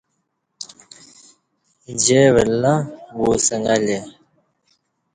[2.03, 2.75] جے ولہ
[3.19, 3.99] وو سنگں لے